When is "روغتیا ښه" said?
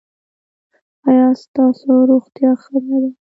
2.09-2.75